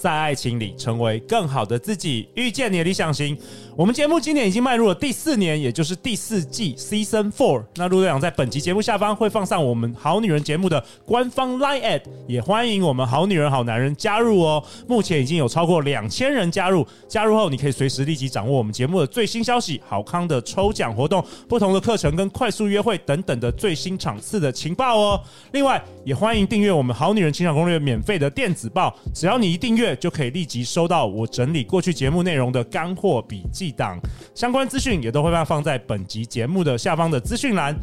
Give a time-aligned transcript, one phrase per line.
[0.00, 3.36] 在爱情里成为更好的自己，遇见你的理想型。
[3.76, 7.64] 我们节目今年已经迈入了第四年，也就是第四季 Season Four。
[7.76, 14.64] 那陆队长在本集节目下方会放上我们好女人节目的官方 Line@ 也欢迎我们好女人好男人加入哦。
[14.88, 25.20] 目前已经有超过两千人加入，加入后你可以随时立即掌握我们节目的最新消息、好康的抽奖活动、不同的课程跟快速约会等等的最新场次的情报哦。
[25.52, 29.89] 另外，也欢迎订阅我们好女人情场攻略免费的电子报，只要你一订阅。
[29.96, 33.98] 就可以立即收到我整理过去节目内容的干货笔记档，
[34.34, 37.76] 相关资讯也都会放在本集节目的下方的资讯栏。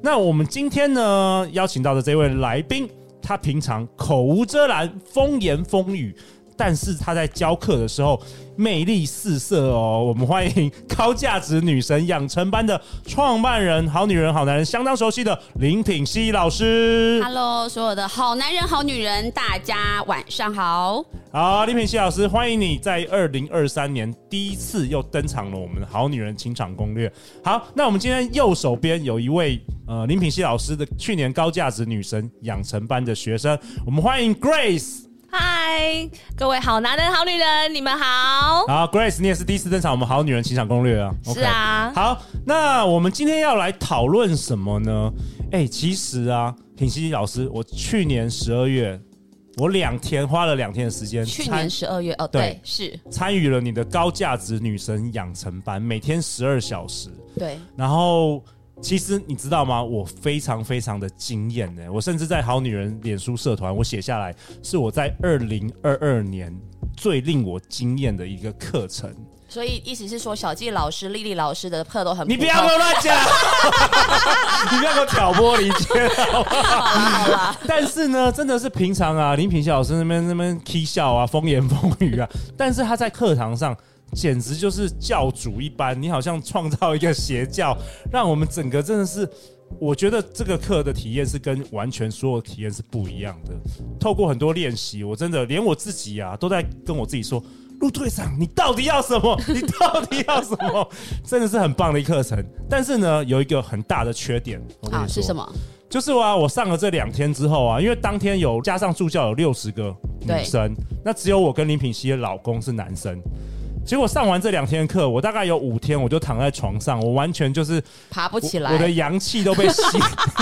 [0.00, 2.88] 那我们今天呢，邀请到的这位来宾，
[3.22, 6.14] 他平常口无遮拦，风言风语。
[6.56, 8.20] 但是他在教课的时候
[8.56, 17.20] 魅力四射哦，我们欢迎高价值女神养成班的创办人，好女人好男人相当熟悉的林品希老师。
[17.24, 21.04] Hello，所有的好男人好女人，大家晚上好。
[21.32, 27.10] 好，林品希老师，欢迎你在二零二三年第一次又登场了我们的好女人情场攻略。
[27.42, 35.11] 好，那我们今天右手边有一位呃林品希老师的去年高价值女神养成班的学生，我们欢迎 Grace。
[35.34, 38.66] 嗨，各位好男人、好女人，你们好。
[38.66, 41.10] 好，Grace，你也是第一次登场，我们好女人情场攻略啊。
[41.24, 41.90] 是啊。
[41.90, 41.94] Okay.
[41.94, 45.10] 好，那我们今天要来讨论什么呢？
[45.50, 49.00] 哎、欸，其实啊，品希老师，我去年十二月，
[49.56, 51.24] 我两天花了两天的时间。
[51.24, 57.08] 去年十二月，哦，对是参与了你的高价值女神养成班，每天十二小时。
[57.38, 58.44] 对，然后。
[58.82, 59.82] 其实你知道吗？
[59.82, 61.82] 我非常非常的惊艳呢。
[61.90, 66.52] 我甚至在好女人脸书社团，我写下来是我在二零二二年
[66.96, 69.14] 最令我惊艳的一个课程。
[69.48, 72.28] 所以意思是说，小纪老师、丽丽老师的课都很……
[72.28, 73.14] 你不要给我乱讲，
[74.72, 76.50] 你不要给我挑拨离间，好吧？
[76.50, 77.56] 好啦。
[77.68, 83.76] 但是呢，真的是平常啊，林品希老师那边那边 k 笑啊，风言风语啊，但是他在课堂上。
[84.14, 87.76] 简直就是教主一般，你好像创造一个邪教，
[88.10, 89.28] 让我们整个真的是，
[89.80, 93.54] 我觉得这个课的体验是跟完全所有体验是不一样的。
[93.98, 97.42] 透过很多练习，我真的连我自己啊都在跟我自己说
[97.80, 99.40] ：“陆队长，你到底要什么？
[99.48, 100.88] 你到底要什么？”
[101.24, 102.44] 真的是很棒的一课程。
[102.68, 105.50] 但是呢，有一个很大的缺点，我跟你说，是什么？
[105.88, 113.18] 就是啊，我上了这两天之后啊，因为当天有加上助教有六十个女生，那只有我跟林品熙的老公是男生。
[113.84, 119.82] 结果上完这两天课，我大概有五天，我就躺在床上，我完全就是爬不起来，我，我的阳气都被吸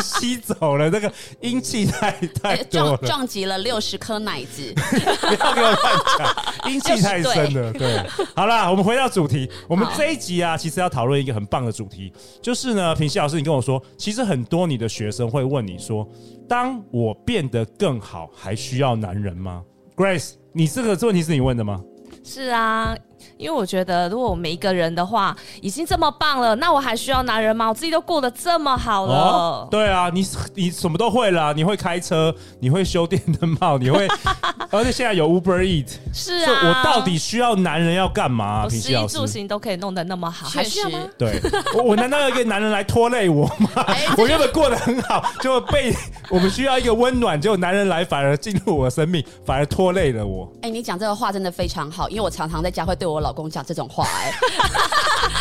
[0.05, 2.13] 吸走了，那个阴气太
[2.43, 5.79] 太多了，撞撞击了六十颗奶子，不要给我乱
[6.19, 6.37] 讲，
[6.71, 7.73] 阴气太深了。
[7.73, 8.07] 对，
[8.37, 12.13] 好啦，我们回到主题，我们这一集啊，其实要讨论一个很棒的主题，
[12.43, 16.07] 就是呢，品希老师，你跟我说，其实很多你的学生会问你说，
[16.49, 19.63] 当我变得更好，还需要男人吗
[19.97, 21.83] ？Grace，你这个这问题是你问的吗？
[22.23, 22.95] 是啊。
[23.37, 27.69] 因为我觉得，如果我们一个人的话已经这么棒了，那我还需要男人吗？
[27.69, 29.15] 我自己都过得这么好了。
[29.15, 34.09] 哦、对啊，你你什么都会了，你会开车，你会修电灯泡，你会，
[34.71, 35.89] 而且现在有 Uber Eat。
[36.13, 38.69] 是啊，我到底需要男人要干嘛？
[38.69, 40.99] 食衣住行都可以弄得那么好，还需要吗？
[41.19, 41.41] 对，
[41.75, 43.83] 我我难道要一个男人来拖累我吗？
[43.87, 45.95] 欸 我原本过得很好，就被
[46.31, 50.51] 我们需要一个温暖，结果男人来反而进入我的生命，反而拖累了我。
[50.63, 53.10] 哎、欸，你讲这个话真的非常好，因为我常常在家会对我。
[53.19, 54.35] 老公讲这种话哎、欸，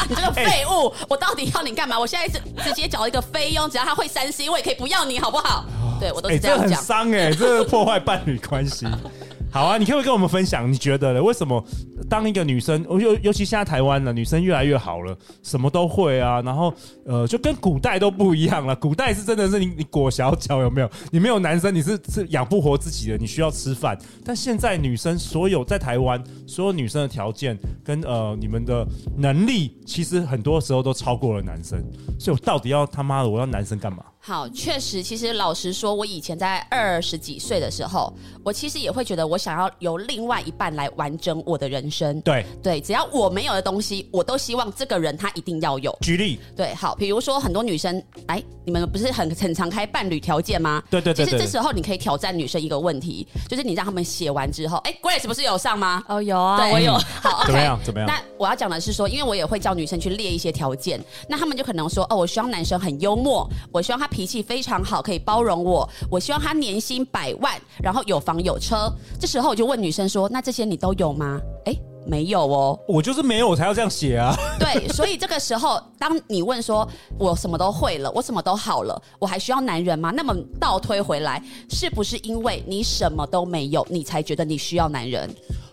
[0.10, 2.00] 你这个废物，我到底要你干嘛？
[2.00, 5.66] 我现在直直接找一个菲佣，只要他会三 C，我也可以不要你好不好？
[6.00, 8.88] 对我都是这样讲，很伤哎，这个破坏伴侣关系。
[9.52, 10.72] 好啊，你可不可以跟我们分享？
[10.72, 11.24] 你觉得呢？
[11.24, 11.64] 为什么
[12.08, 16.72] 当一个女生，尤尤其现在台湾的女生越来越好了，什么都会啊，然后
[17.04, 18.76] 呃，就跟古代都不一样了。
[18.76, 20.90] 古代是真的是你你裹小脚有没有？
[21.12, 23.98] 你没有男生，你是是养不活自己的，你需要吃饭。
[24.24, 28.88] 但现在女生所有在台湾所有女生的条件跟呃你们的
[29.18, 31.84] 能力，其实很多时候都超过了男生。
[32.20, 34.04] 所以我到底要他妈的我要男生干嘛？
[34.22, 38.14] 好，确实，其实老实说，我以前在二十几岁的时候，
[38.44, 42.20] 我其实也会觉得，我想要由另外一半来完整我的人生。
[42.22, 45.98] 对对，只要我没有的东西，我都希望这个人他一定要有。
[46.02, 50.84] 举例，对，好，比如说很多女生，哎，你们不是很很常开伴侣条件吗？
[50.92, 51.26] 对对对，对。
[51.26, 56.04] 其实这时候你可以挑战女生一个问题，就是你让他们写完之后，哎，Grace 不是有上吗？
[56.10, 56.94] 哦，有啊，对我有。
[57.22, 57.80] 好， okay, 怎么样？
[57.86, 58.08] 怎么样？
[58.08, 65.02] 那我要讲的是说，因为我也会叫女生去列一些条件，那他们就可能说，哦，我希望男生很幽默，我希望他脾气非常好。
[65.02, 68.92] 可以包容我，我希望他年薪百万，然后有房有车。
[69.20, 71.76] 这时候我就问女生说：“那这些你都有吗？”哎，
[72.06, 72.80] 没有哦。
[72.88, 74.36] 我就是没有，我才要这样写啊。
[74.60, 85.30] 对，所以这个时候，当你问说：“我什么都会了，我什么都好了，我还需要男人吗？”那么倒推回来，是不是因为你什么都没有，你才觉得你需要男人？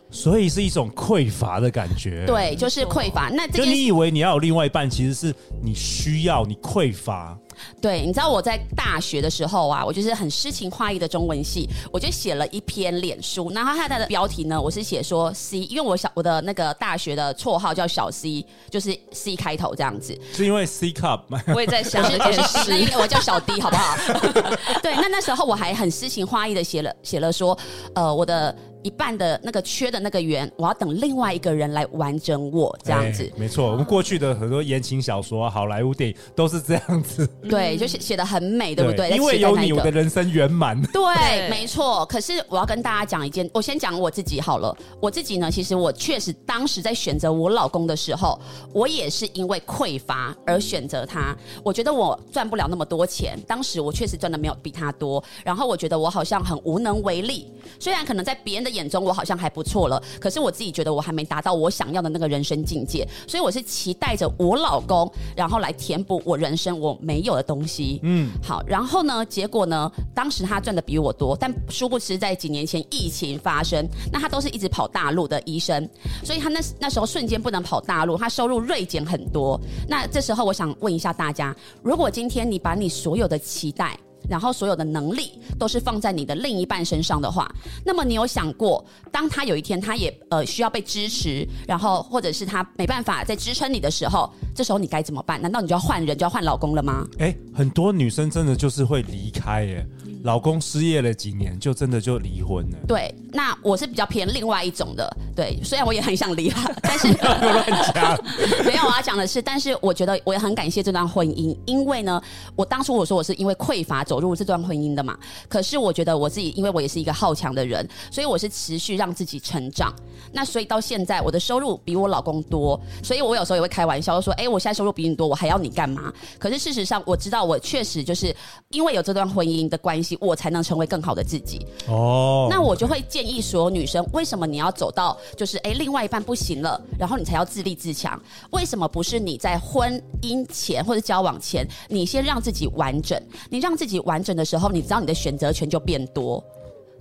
[0.09, 2.25] 所以是一种匮乏的感觉。
[2.27, 3.29] 对，就是匮乏。
[3.29, 7.37] 那就你以为你要有另外一半，其实是你需要，你匮乏。
[7.81, 20.19] 对，你知道我在大学的时候啊，我就是很诗情画意的中文系，我就写了一篇脸书，然后它的标题呢，我是写说 C，因为我小我的那个大学的绰号叫小 C，就是 C 开头这样子。
[20.33, 21.43] 是因为 C cup 吗？
[21.55, 23.97] 我也在想这件事，那我叫小 D 好不好？
[24.83, 27.57] 对，那那时候我还很诗情画意的写了写了说，
[27.95, 28.55] 呃，我的。
[28.83, 33.25] 一半的那个缺的那个圆，我要等另外一个人来完整我这样子。
[33.25, 37.29] 欸、没错，我们过去的很多言情小说、啊、好莱坞电影都是这样子。
[37.49, 39.11] 对，就写写的很美，对不对？
[39.11, 40.81] 因为有你，我的人生圆满。
[40.93, 42.07] 对，没错。
[42.07, 44.73] 可是我要跟大家讲一件，我先讲我自己好了。
[45.01, 48.39] 我自己呢，其实我确实当时在选择我老公的时候，
[48.73, 51.37] 我也是因为匮乏而选择他。
[51.65, 55.23] 我觉得我赚不了那么多钱，当时我确实赚的没有比他多。
[55.45, 57.51] 然后我觉得我好像很无能为力，
[57.81, 58.77] 虽然可能在别人的。
[58.77, 68.01] 眼中我好像还不错了，可是我自己觉得我还没达到我想要的那个人生境界，所以我是期待着我老公，然后来填补我人生我没有的东西。
[68.03, 75.89] 嗯，好，然后呢，结果呢，当时他赚的比我多，但殊不知在几年前疫情发生，那他都是一直跑大陆的医生，
[76.25, 79.61] 所以他那那时候瞬间不能跑大陆，他收入锐减很多。
[79.89, 83.99] 那这时候我想问一下大家，如果今天你把你所有的期待，
[84.29, 87.51] 然后所有的能力都是放在你的另一半身上的话，
[87.85, 95.41] 那么你有想过，当他有一天他也呃需要被支持，然后或者是他没办法再支撑你的时候，这时候你该怎么办？
[95.41, 97.07] 难道你就要换人，就要换老公了吗？
[97.19, 99.87] 哎，很多女生真的就是会离开耶。
[100.23, 102.79] 老公失业了几年，就真的就离婚了。
[102.89, 105.17] 对，那我是比较偏另外一种的。
[105.35, 107.65] 对，虽然我也很想离了， 但是乱
[107.95, 108.19] 讲。
[108.65, 112.21] 没有，我要讲的是，但是我觉得我也很感谢这段婚姻，因为呢，
[112.57, 115.17] 我当初我说我是因为匮乏走入这段婚姻的嘛。
[115.49, 119.95] 可是我觉得我自己，因为我也是一个好强的人，所以我是持续让自己成长。
[120.33, 128.35] 那所以到现在，我的收入比我老公多，所以我有时候也会开玩笑说：“哎，我现在收入比你多，我还要你干嘛？”可是事实上，我知道我确实就是
[128.71, 130.06] 因为有这段婚姻的关系。
[130.21, 132.49] 我才能成为更好的自己哦。
[132.51, 138.21] 那我就会建议所有女生，为什么你要走到就是哎，另外一半不行了，然后你才要自立自强？
[138.51, 143.21] 为什么不是你在婚姻前或者交往前，你先让自己完整？
[143.49, 146.43] 你让自己完整的时候，你知道你的选择权就变多。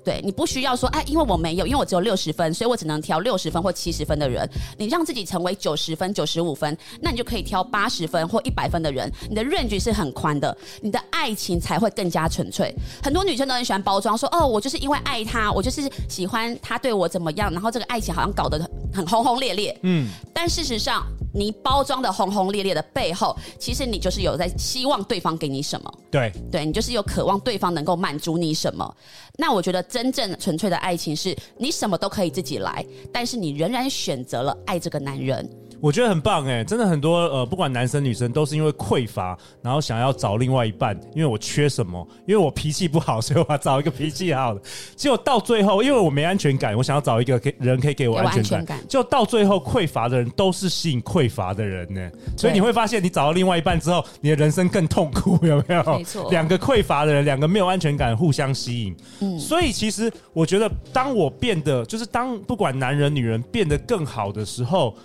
[0.05, 4.47] 对，你不需要说，哎，因为我没有，因为我只有六十分，所以我只能挑六十分或七十分的人。
[4.77, 9.11] 你让自己成为九十分、九十五分，那你就可以挑八十分或一百分的人。
[9.27, 12.71] 你的 range 是很宽的，你的爱情才会更加纯粹。
[13.01, 18.59] 很多女生都很喜欢包装，说，哦，我就是因为爱他，我就是喜欢他对我怎么样，然后这个爱情好像搞得
[18.93, 19.75] 很轰轰烈烈。
[19.81, 21.03] 嗯，但事实上，
[21.33, 25.91] 你包装的轰轰烈烈的背后，其实你就是有在希望对方给你什么。
[26.11, 28.95] 对，对你就是有渴望对方能够满足你什么。
[29.37, 29.83] 那我觉得。
[29.95, 35.49] 真正纯粹的爱情是你什么都可以自己来，但是你仍然选择了爱这个男人。
[35.79, 42.07] 我觉得很棒哎，真的很多呃，不管男生女生都是因为匮乏，然后想要找另外一半，因为我缺什么？
[42.25, 44.61] 因为我脾气不好，所以我要找一个脾气好的。
[44.95, 48.41] 结果到最后，因为我没安全感，我想要找一个人可以给我安全感。
[48.41, 48.79] 安全感。
[48.87, 52.09] 就到最后，匮乏的人都是吸引匮乏的人呢。
[52.37, 55.97] 所以你会发现，你找到另外一半之后，你的人生更痛苦，有没有？
[55.97, 56.29] 没错。
[56.31, 58.95] 两个匮乏的人，两个没有安全感，互相吸引。
[59.19, 59.37] 嗯。
[59.39, 64.95] 所以其实我觉得，当我变得，就是当不管男人女人变得更好的时候。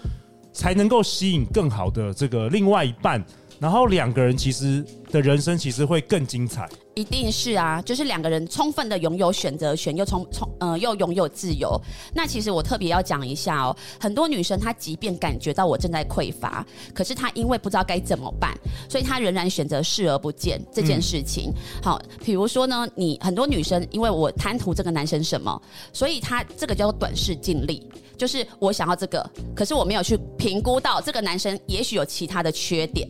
[0.52, 3.25] 才能够吸引更好的这个另外一半，
[3.61, 6.67] 然后两个人其实的人生其实会更精彩。
[6.95, 11.81] 一定是啊，就是两个人充分的拥有选择权，又充充呃又拥有自由。
[12.14, 18.55] 那其实我特别要讲一下哦，很多女生她即便感觉到我正在匮乏，可是她因为不知道该怎么办，
[18.88, 21.50] 所以她仍然选择视而不见这件事情。
[21.50, 25.61] 嗯、好，比如说呢，你很多女生因为我贪图这个男生什么，
[25.93, 27.87] 所以她这个叫做短视近利，
[28.17, 33.09] 就是我想要这个，可是我没有去评估到这个男生也许有其他的缺点。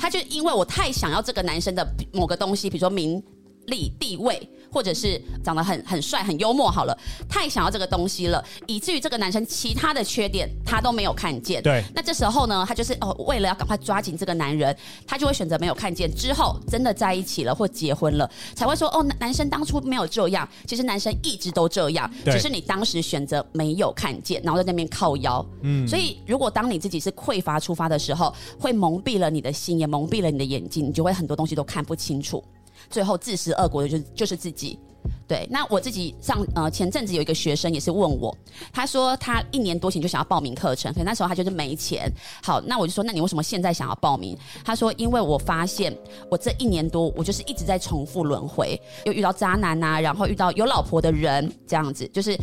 [0.00, 3.22] 他就因为我太想要这个男生的某个东西，比如说名
[3.66, 4.48] 利地位。
[4.72, 6.96] 或者是长得很很帅、很幽默，好了，
[7.28, 11.62] 太想要这个东西了，以至于这个男生其他的缺点他都没有看见。
[11.62, 16.12] 对，那这时候呢，他就是哦，为了要赶快抓紧这个男人，他就会选择没有看见。
[16.14, 25.44] 之后真的在一起了或结婚了，才会说哦，男生当初没有这样，其实男生一直都这样，只是你当时选择没有看见，然后在那边靠腰。
[25.62, 32.42] 嗯，所以如果当你自己是匮乏出发的时候，会蒙蔽了你的心，也蒙蔽了你的眼睛，你就会很多东西都看不清楚。
[32.88, 34.78] 最后自食恶果的就是就是自己，
[35.28, 35.46] 对。
[35.50, 38.36] 那我自己上呃前阵子有一个学生也是问我，
[38.72, 42.10] 他说他一年多前就想要报名课程，可那时候他就是没钱。
[42.42, 44.36] 好，那我就说，那你为什么现在想要报名？
[44.64, 45.96] 他说，因为我发现
[46.30, 52.36] 我这一年多我就是一直在重复轮回，又遇到渣男呐、然后遇到有老婆的人这样子，就是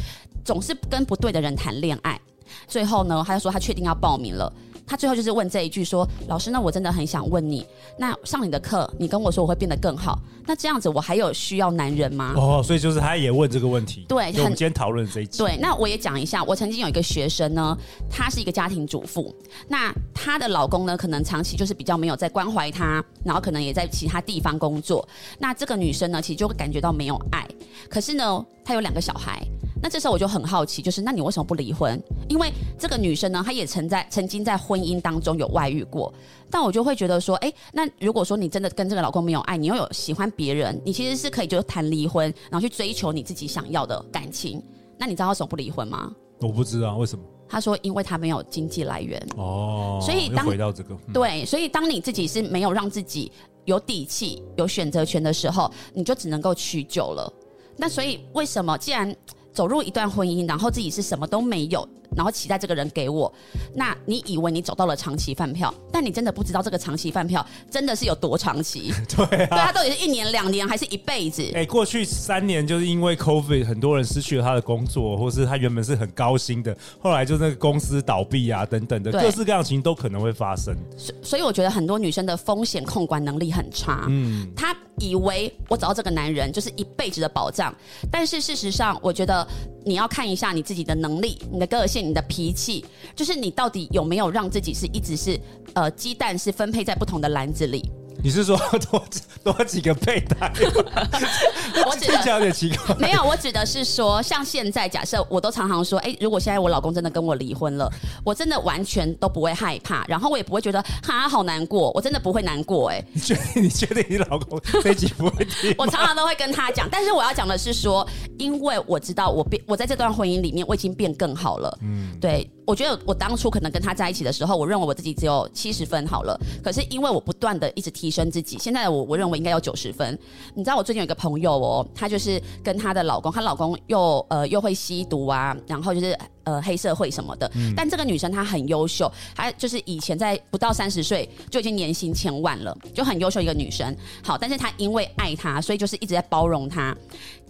[0.45, 2.19] 总是跟不对的人谈恋爱。
[2.65, 4.51] 最后呢，他就说他确定要报名了。
[4.87, 7.65] 他最后就是问这一句说：“老师，那我真的很想问你，
[7.97, 14.05] 那上你的课，你跟我说我会变得更好，那这样子我还有需要男人吗？”哦，所以就是他也问这个问题。
[14.07, 15.39] 对，我们今天讨论这一集。
[15.39, 17.77] 对，那我也讲一下，我曾经有一个学生呢，
[18.09, 19.35] 她是一个家庭主妇，
[19.67, 25.05] 那她的老公呢，可能长期就是比较没有在关怀她，然后可能也在其他地方工作。
[25.37, 27.45] 那这个女生呢，其实就会感觉到没有爱。
[27.89, 29.45] 可是呢，她有两个小孩。
[29.81, 32.01] 那这时候我就很好奇，就是那你为什么不离婚？
[32.29, 36.13] 因为这个女生呢，她也曾在曾经在婚姻当中有外遇过。
[36.49, 44.61] 但我就会觉得说，哎，那如果说你真的跟这个老公没有爱，你又有喜欢别人，你其实是可以就谈离婚，然后去追求你自己想要的感情。
[44.97, 46.11] 那你知道他为什么不离婚吗？
[46.39, 47.23] 我不知道为什么。
[47.49, 49.21] 他说，因为他没有经济来源。
[49.37, 53.31] 哦，所以当回到这个，嗯、对，所以当你自己是没有让自己
[53.65, 57.31] 有底气、有选择权的时候，你就只能够屈就了。
[57.75, 59.15] 那所以为什么既然
[59.57, 63.31] 走入一段婚姻，然后自己是什么都没有，然后期待这个人给我，
[63.75, 68.91] 那你以为你走到了长期饭票，但你真的不知道这个长期饭票真的是有多长期。
[69.15, 71.47] 对啊，对他到底是一年、两年还是一辈子？
[71.53, 80.75] 哎，过去三年就是因为 COVID，很多人失去了他的工作，或是他原本是很高薪的，后来就那个公司倒闭啊等等的，各式各样的情形都可能会发生。
[80.97, 84.05] 所所以我觉得很多女生的风险控管能力很差。
[84.09, 87.71] 嗯，她以为我找到这个男人就是一辈子的保障，
[88.11, 89.47] 但是事实上，我觉得。
[89.85, 92.85] 你要看一下你自己的能力、你的个性、你的脾气，
[93.15, 95.39] 就是你到底有没有让自己是一直是
[95.73, 97.91] 呃鸡蛋是分配在不同的篮子里。
[98.23, 98.57] 你是说
[98.91, 99.03] 多
[99.43, 100.51] 多几个备胎？
[101.85, 102.95] 我指的有点奇怪。
[102.95, 107.89] 没有，我指的是说，像现在假设我都常常说，哎、欸，如果现在我老公真的跟我离婚了，
[108.23, 112.97] 我真的完全都不会害怕，然后我也不会觉得哈好难过，我真的不会难过、欸。
[112.97, 113.63] 哎，你确定？
[113.63, 115.73] 你确定你老公这集不会听？
[115.77, 118.07] 我常常都会跟他讲，但是我要讲的是说，
[118.37, 121.77] 因为我知道我变，我在这段婚姻里面我已经变更好了。
[121.81, 122.49] 嗯，对。
[122.67, 126.37] 我觉得我当初可能跟他在一起的时候，我认为我自己只有七十分好了。
[126.61, 130.19] 可是因为我不断的一直提升自己，现在我我认为应该有九十分。
[130.53, 137.49] 你知道我最近有一个朋友哦，她就是跟她的老公，她老公又呃又会吸毒啊，然后就是呃黑社会什么的。
[137.55, 137.73] 嗯。
[137.73, 143.95] 但这个女生她很优秀，她就是以前在不到三十岁就已经年薪千万了，就很优秀一个女生。
[144.21, 146.93] 好，但是她因为爱他，所以就是一直在包容他。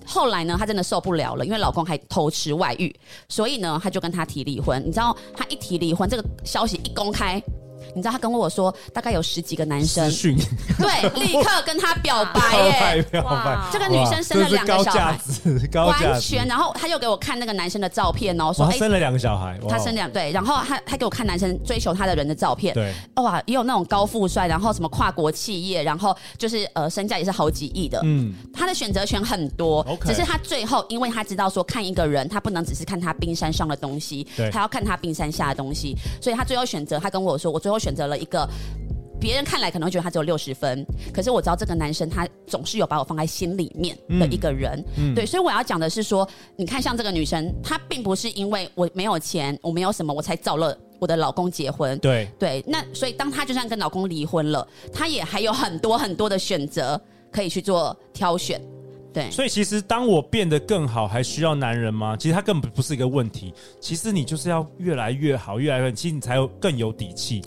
[0.07, 2.95] 后来呢，她真的受不了了，因为老公还偷吃外遇，
[3.27, 4.81] 所以呢，她就跟他提离婚。
[4.85, 7.43] 你知道，她一提离婚，这个消息一公开。
[7.97, 10.09] 你知道他跟我说，大概有十几个男生，
[10.77, 13.05] 对，立刻跟他表白耶！
[13.25, 15.19] 哇，这个女生生了两个小孩，
[15.73, 16.47] 完全。
[16.47, 37.86] 然后他又给我看那个男生的照片哦，说他，生了两个小孩，他生两对，然后他他给我看男生追求他的人的照片，对，哇，也有那种高富帅，然后什么跨国企业，然后就是呃身价也是好几亿的，嗯，他的选择权很多，只是他最后，因为他知道说看一个人，他不能只是看他冰山上的东西，他要看他冰山下的东西，所以他最后选择，他跟我说，我最后选。
[37.87, 38.45] 选择了一个
[39.17, 46.27] 别人看来可能会觉得他只有六十分，可是我知道这个男生他总是有把我放在心里面的一个人，嗯嗯、对，所以我要讲的是说，
[46.57, 52.27] 你看像这个女生，她并不是因为我没有钱，我没有什么，我才找了我的老公结婚，对。
[52.37, 57.01] 对，那所以当她就算跟老公离婚了，她也还有很多很多的选择
[57.31, 58.61] 可以去做挑选，
[59.11, 62.15] 对，所以其实当我变得更好，还需要男人吗？
[62.15, 67.41] 其实他根本不是一个问题，其实你就是要越来越好，越来越，其实你才有更有底气。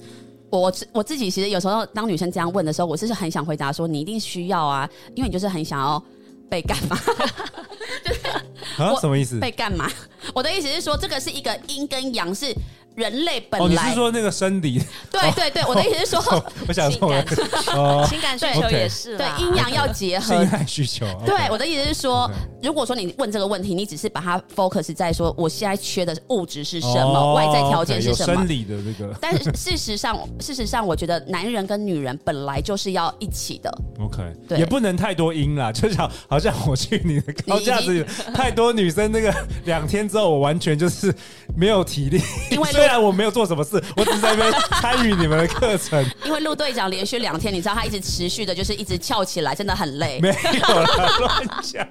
[0.51, 6.03] 我我自己其实有时候当女生这样问的时候，我是很想回答说，你一定需要啊，因为你就是很想要
[6.49, 6.99] 被干嘛？
[8.79, 8.95] 啊？
[9.01, 9.39] 什么意思？
[9.39, 9.91] 被干嘛？
[10.35, 12.55] 我的意思是说，这个是一个阴跟阳，是
[12.97, 14.81] 人类本哦，你来是说那个生理？
[15.11, 21.07] 对对对，我的意思是说， 我想说性感 哦，情感需求也是对阴阳要结合情感需求。
[21.25, 22.31] 对我的意思是说
[22.63, 28.49] 如果说你问这个问题，你只是把它 focus 在说我现在缺的物质是什么，哦外在条件是什么有生。
[28.49, 29.15] 理的这个。
[29.21, 33.71] 但是事实上，事实上，我觉得男人跟女人本来就是要一起的。
[34.01, 38.05] OK，对也不能太多阴啦，就像好像我去你的高价值，
[38.35, 41.15] 太多女生那个两天之后，我完全就是
[41.57, 42.21] 没有体力。
[42.51, 50.19] 因为虽然我没有做什么事，我只是在那边参与你们的课程， 因为陆队长连续两天，你知道他一直持续的，就是一直翘起来，真的很累。
[50.23, 50.87] 没有了，
[51.19, 51.87] 乱讲。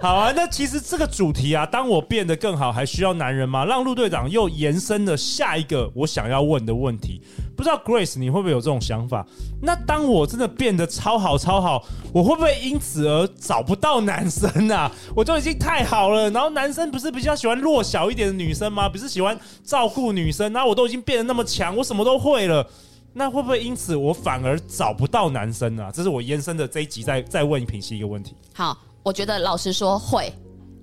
[0.00, 3.66] 好啊，那其实这个主题啊，当我变得更好，还需要男人吗？
[3.66, 7.20] 让陆队长又延伸了下一个我想要问的问题。
[7.62, 9.24] 不知道 Grace 你会不会有这种想法？
[9.60, 14.90] 那当我真的变得超好超好，我会不会因此而找不到男生啊？
[15.14, 18.88] 我都已经太好了，然后男生不是比较喜欢弱小一点的女生吗？
[18.88, 22.66] 不是喜欢照顾女生，然后我都已经变得那么强，我什么都会了。
[23.12, 25.88] 那会不会因此我反而找不到男生啊？
[25.92, 28.34] 这是我延伸的这一集再再问品熙一个问题。
[28.52, 30.32] 好，我觉得老实说会，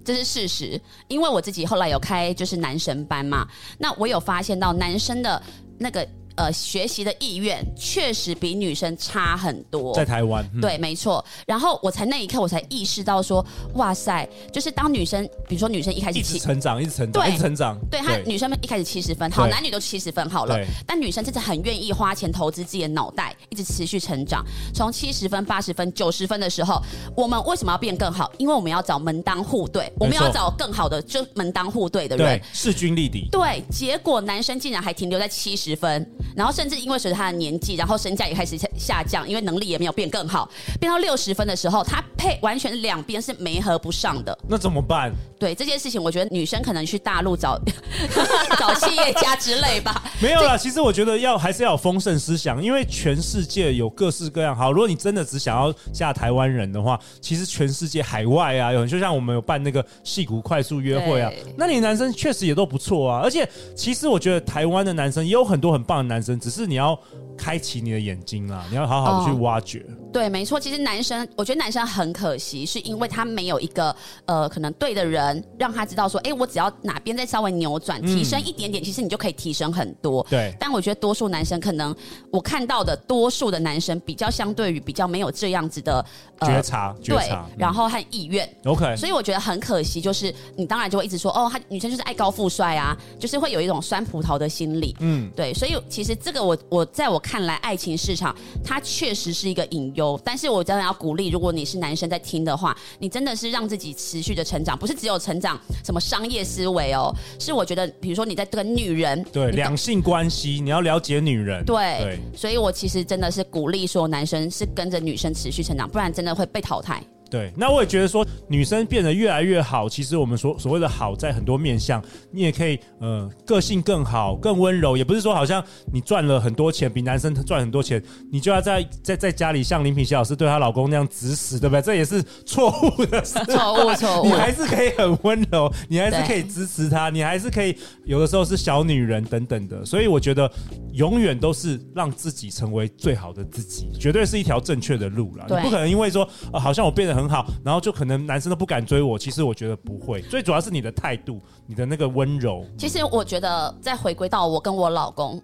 [0.06, 3.46] 这是事实，因为我自己后来有开就是男神班嘛，
[3.78, 5.44] 那我有发现到男生的
[5.78, 6.08] 那个。
[6.40, 11.24] 呃，学习的意愿确实比女生差很多，在台湾，嗯、对，没错。
[11.46, 24.42] 然后我才那一刻，我才意识到说，哇塞，就是当女生，比如说女生一开始一直成长，一直成长，对一直成长，对她女生们一开始七十分，好，男女都七十分好了，但女生真的很愿意花钱投资自己的脑袋，一直持续成长，
[24.74, 26.82] 从七十分、八十分、九十分的时候，
[27.18, 28.32] 我们为什么要变更好？
[28.38, 33.28] 因为我们要找门当户对，我们要找更好的，就门当户对的人，对，势均力敌。
[33.30, 44.38] 对，结果男生竟然还停留在七十分，然后甚至因为随着他的年纪，然后身价也开始下下降，因为能力也没有变更好，变到六十分的时候，他配完全两边是没合不上的。
[44.48, 45.12] 那怎么办？
[45.40, 47.60] 对这件事情，我觉得女生可能去大陆找
[48.60, 50.04] 找企业家之类吧。
[50.22, 54.56] 没有啦，其实我觉得要还是要有丰盛思想，因为全世界有各式各样。
[54.56, 63.22] 好，如果你真的只想要嫁台湾人的话，其实全世界海外啊，有就像我们有办那个戏骨快速约会啊，那你男生确实也都不错啊。
[63.24, 67.00] 而且其实我觉得台湾的男生也有很多很棒的男生，只是你要
[67.38, 69.80] 开启你的眼睛啊，你要好好的去挖掘。
[69.90, 70.60] 哦、对，没错。
[70.60, 73.96] 其实男生，我觉得男生很可惜，是因为他没有一个
[74.26, 80.26] 呃可能对的人，让他知道说，哎，我只要哪边再稍微扭转，提升一点点，嗯、其实你就可以提升很多。
[80.30, 80.54] 对。
[80.60, 81.96] 但我觉得多数男生可能
[82.32, 86.06] 我看到的多数的男生比较相对于比较没有这样子的、
[86.40, 88.48] 呃、觉察，觉察，对，然后和意愿。
[88.66, 88.96] OK。
[88.96, 94.96] 所以我觉得很可惜，就是你当然就会一直说，哦，他女生就是爱高富帅啊，就是会有一种酸葡萄的心理。
[95.00, 95.54] 嗯，对。
[95.54, 117.04] 所以其实这个我我在我看来，爱情市场它确实是一个隐忧，但是我真的要鼓励，如果你是男生在听的话，你真的是让自己持续的成长，不是只有成长什么商业思维哦，是我觉得，比如说你在跟女人对两性关系，你要了解女人，对，对，所以我其实真的是鼓励说，男生是跟着女生持续成长，不然真的会被淘汰。
[117.30, 119.88] 对，那我也觉得说，女生变得越来越好。
[119.88, 124.98] 其实我们所所谓的好，在很多面相，你也可以呃，个性更好，更温柔。
[124.98, 125.64] 也不是说好像
[125.94, 131.82] 你赚了很多钱，比男生赚很多钱，你就要在在在家里像林品熙老师对她老公那样指使，对不对？
[131.82, 134.26] 这也是错误的事，错误错误。
[134.26, 139.86] 你还是可以很温柔，你还是可以支持他，你还是可以有的时候是小女人等等的。
[139.86, 140.52] 所以我觉得
[140.94, 145.46] 永远都是让自己成为最好的自己，绝对是一条正确的路了。
[145.50, 149.20] 你不可能因为说、呃、好像我变得很好，然后就可能男生都不敢追我。
[149.20, 152.66] 其实我觉得不会，最主要是你的态度，你的那个温柔。
[152.78, 155.42] 其实我觉得再回归到我跟我老公。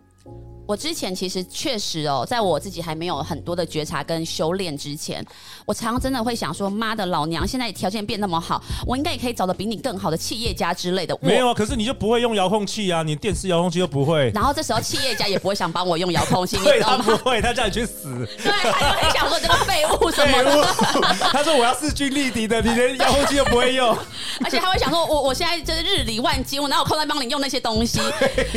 [0.65, 5.25] 我之前其实确实哦，在我自己还没有很多的觉察跟修炼之前，
[5.65, 11.17] 我常常真的会想说：妈的，老娘现在条件变那么好，我应该也可以找到比你更好的企业家之类的。
[11.21, 14.32] 没有啊，可是你就不会用遥控器啊，你电视遥控器都不会。
[14.34, 18.28] 然后这时候企业家也不会想帮我用遥控器，对，他不会，他叫你去死。
[18.38, 20.63] 对，他就会想说这个废物什么的。
[21.32, 23.95] 他说我要势均力敌的，你连遥控器都不会用。
[24.43, 27.99] 而且他会想说我我现在就是日理万机，我哪有空来帮你用那些东西？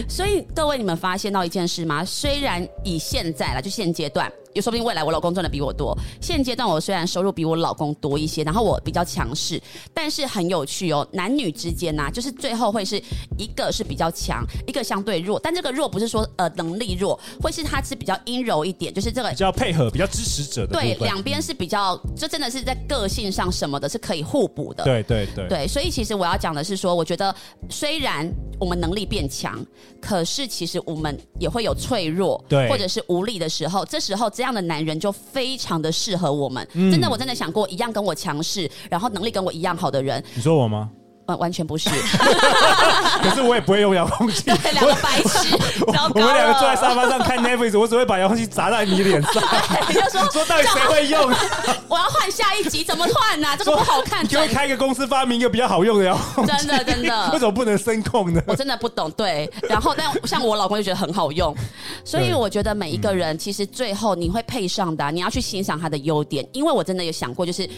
[0.08, 1.97] 所以各位，你们发现到一件事吗？
[2.04, 4.32] 虽然以现在了，就现阶段。
[4.58, 5.96] 也说不定未来我老公赚的比我多。
[6.20, 9.62] 现阶段我虽然收入比我老公多一些，然后我比较强势，
[9.94, 11.06] 但是很有趣哦。
[11.12, 13.00] 男女之间呐、啊，就是最后会是
[13.38, 15.38] 一个是比较强，一个相对弱。
[15.38, 20.72] 但这个弱不是说呃能力弱，会是他是比较阴柔一点，就是这个比较配合、比较支持者的。
[20.72, 24.82] 对，两边是比较，这真的是在个性上什么的是可以互补的。
[24.82, 25.46] 对对对。
[25.48, 27.32] 对，所以其实我要讲的是说，我觉得
[27.70, 29.64] 虽然我们能力变强，
[30.00, 33.84] 可是其实我们也会有脆弱，对，或者是无力的时候。
[33.84, 36.66] 这时候这样的男人就非常的适合我们。
[36.74, 40.22] 嗯、真的，我真的想过一样跟我强势，然后能力跟我一样好的人。
[40.34, 40.90] 你说我吗？
[41.28, 41.90] 呃，完全不是。
[43.22, 44.44] 可是我也不会用遥控器。
[44.48, 45.54] 对，两个白痴。
[45.86, 49.42] 我们两个坐在沙发上看 Netflix，我只会把遥控器砸在你脸上。
[49.86, 51.30] 你就说说到底谁会用？
[51.86, 53.48] 我要换下一集，怎么换呢？
[53.58, 54.26] 这个不好看。
[54.26, 56.52] 就会开一个公司发明一个比较好用的遥控器。
[56.56, 57.30] 真的真的。
[57.32, 58.42] 为什么不能声控呢？
[58.46, 59.10] 我真的不懂。
[59.10, 61.54] 对，然后但像我老公就觉得很好用，
[62.06, 67.68] 所以我觉得每一个人其实最后你会配上的，你要去欣赏他的优点，因为我真的有想过，就是。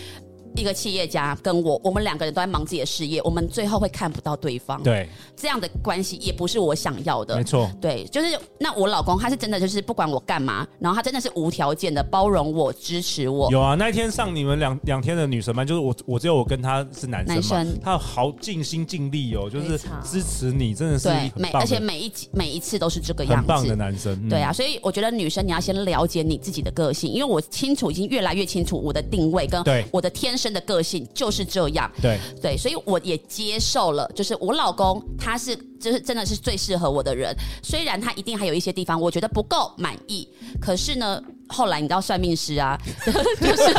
[0.57, 4.83] 一个企业家跟我，我们两个人都在忙自己的事业，我们最后会看不到对方。
[4.83, 7.37] 对，这样的关系也不是我想要的。
[7.37, 13.51] 没错，对，就是那我老公他是真的就是不管我干嘛，然后他真的是无条件的包容我、支持我。
[13.51, 24.13] 有啊，那一天上你们两两天的女神班，就是我我只有我跟他是男生嘛，男生他好尽心尽力哦，就是支持你，真的是对，每而且每一每一次都是这个样子，很棒的男生。
[24.23, 31.07] 嗯、对啊，所以我觉得女生你要先了解你自己的个性，因为我清楚已经越来越清楚我的定位跟我的天生的个性。
[31.15, 40.27] 就是这样，对对，所以我也接受了，就是我老公他是，就是真的是最适合我的人，虽然他一定还有一些地方我觉得不够满意，
[40.61, 41.21] 可是呢。
[41.53, 43.11] 后来你知道算命师啊，就
[43.57, 43.75] 是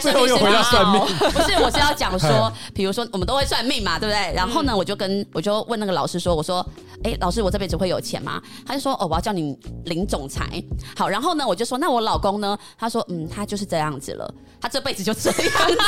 [0.00, 1.00] 最后又回到算命，
[1.32, 4.32] 不是，我是要讲说， 比如说我们都会算命嘛，对不对？
[4.32, 6.64] 然后呢，我就跟我就问那个老师说，我说，
[7.04, 8.40] 哎，老师，我这辈子会有钱吗？
[8.66, 10.62] 他就说，哦，我要叫你林总裁。
[10.96, 12.56] 好，然后呢，我就说，那我老公呢？
[12.78, 15.40] 他说，嗯，他就是这样子了，他这辈子就这样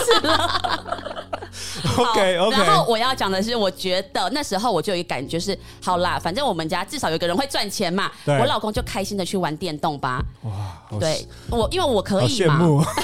[0.05, 1.25] 子了。
[1.97, 2.57] OK OK。
[2.57, 10.23] 然后我要讲的是，我觉得那时候我就有一个感觉是，好啦，反正我们家至少有个人会赚钱嘛，我老公就开心的去玩电动吧。
[10.43, 10.51] 哇。
[11.01, 12.59] 对我，因为我可以嘛。
[12.59, 12.85] 好羡慕。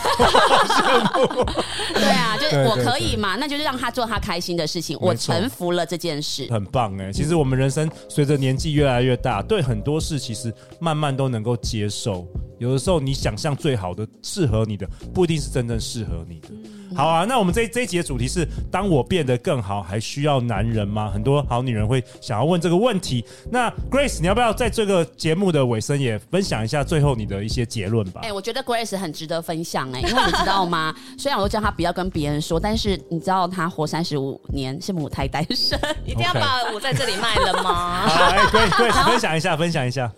[1.95, 4.97] 对啊，就是我可以嘛，那就是让他做他开心的事情。
[5.01, 7.13] 我臣服了这件事，很棒哎。
[7.13, 12.27] 其实我们人生随着年纪越来越大，对很多事其实慢慢都能够接受。
[12.61, 16.49] 有的时候你想象最好的适合你的，不一定是真正适合你的。
[16.95, 21.09] 好啊，那我们这这一集的主题是：当我变得更好，还需要男人吗？
[21.09, 23.25] 很多好女人会想要问这个问题。
[23.51, 28.21] 那 Grace，你要不要在这个节目的尾声也分享一下最后你的一些结论吧？
[28.25, 30.95] 哎、欸，我觉得 Grace 很值得分享哎、欸，因为你知道吗？
[31.17, 38.05] 虽然我都叫她不要跟别人说，但是你知道她活三十五年是母胎单身，一定要把我在这里卖了吗？
[38.11, 40.13] 好，哎，Grace，Grace， 分享一下，分享一下。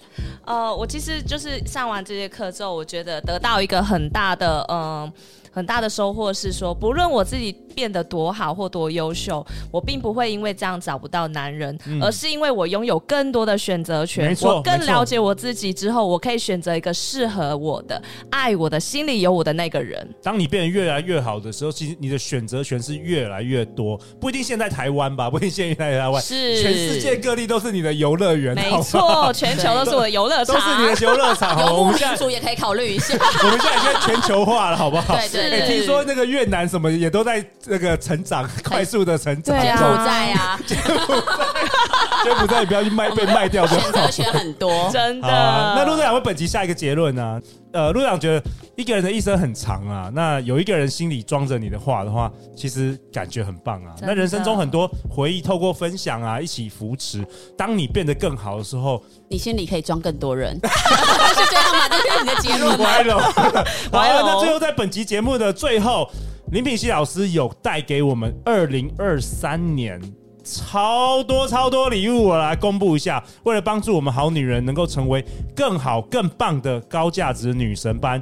[0.47, 5.13] 呃，我其实就是上完这节课之后，我觉得得到一个很大的嗯。
[5.53, 14.35] 很大的收获是说，不论我自己变得多好或多优秀，我并不会因为这样找不到男人，嗯、而是因为我拥有更多的选择权。
[14.41, 20.09] 我更了解我自己之后，我可以选择一个适合我的、爱我的、心里有我的那个人。
[20.23, 23.99] 当你变得越来越好的时候，其实你的选择权是越来越多。
[24.19, 28.55] 不一定现在台湾吧，不一定现在台湾，是全世界各地都是你的游乐园。
[28.55, 31.55] 没错，全球都是我的游乐场，都是你的游乐场。
[31.55, 33.15] 好，我们民族也可以考虑一下。
[33.45, 35.17] 我们现在已经全球化了，好不好？
[35.17, 35.42] 对对。
[35.51, 39.61] 哎，听说那个越南什么也都在那个成长，快速的成长。
[39.61, 43.67] 柬埔寨啊， 柬埔寨，柬埔寨，你不要去卖，被卖掉。
[43.67, 45.29] 选择权很多，真的。
[45.29, 47.41] 那陆队长为本集下一个结论呢？
[47.73, 48.43] 呃，陆队长觉得
[48.77, 53.95] 一个人的一生很长啊，那有一个人心里装着你的话的话，其实感觉很棒啊。
[54.03, 57.27] 那人生中很多回忆，透过分享啊，一起扶持。
[57.57, 61.89] 当你变得更好的时候，你心里可以装更多人， 是这样吗？
[61.89, 62.85] 这是你的结论吗？
[62.85, 63.17] 歪了，
[63.93, 64.23] 歪了。
[64.23, 66.09] 那最后在本集节目的最后，
[66.51, 70.01] 林品熙老师有带给我们二零二三年。
[70.45, 73.23] 超多超多礼物，我来公布一下。
[73.45, 75.25] 为了帮助我们好女人能够成为
[75.55, 78.21] 更好更棒的高价值女神班，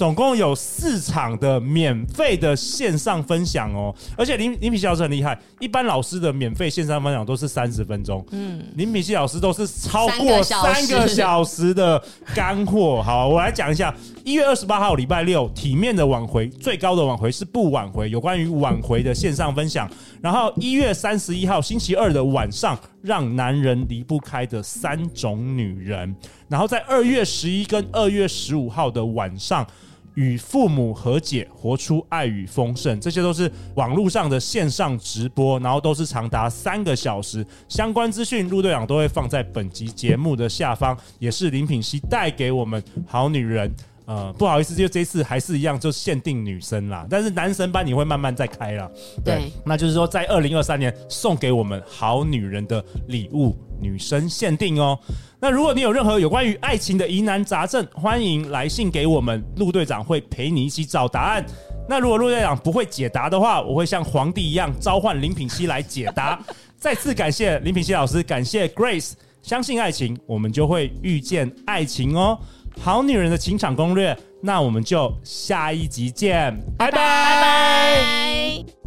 [0.00, 3.94] 总共有四场的免费的线上分享哦。
[4.16, 12.02] 而且林林品希老师很厉害，一般老师的免费线上分享都是三十分钟，嗯，林品希老师都是超过三个小时的
[12.34, 13.02] 干货。
[13.04, 13.94] 好，我来讲一下。
[14.24, 19.90] 一月二十八号礼拜六，体面的挽回，最高的挽回是不挽回，有关于挽回的线上分享。
[20.22, 26.14] 然后一月三十一号星期二的晚上，让男人离不开的三种女人。
[26.48, 29.66] 然后在二月十一跟二月十五号的晚上，
[30.14, 33.00] 与父母和解，活出爱与丰盛。
[33.00, 37.46] 这些都是网络上的线上直播，然后都是长达三个小时。
[37.68, 43.70] 相关资讯，陆队长都会放在本集节目的下方，也是林品熙带给我们好女人。
[44.10, 47.06] 呃，不好意思，就这次还是一样，就限定女生啦。
[47.08, 48.90] 但是男神班你会慢慢再开啦。
[49.24, 54.98] 对，对那就是说在二零二三年送给我们好女人的礼物，女生限定哦。
[55.38, 61.46] 那如果你有任何有关于爱情的疑难杂症，欢迎来信给我们，陆队长会陪你一起找答案。
[61.88, 66.36] 那如果陆队长不会解答的话，我会像皇帝一样召唤林品熙来解答。
[66.76, 72.36] 再次感谢林品熙老师，感谢 Grace，相信爱情，我们就会遇见爱情哦。
[72.78, 76.96] 好女人的情场攻略，那我们就下一集见，拜拜。
[76.96, 78.79] 拜拜。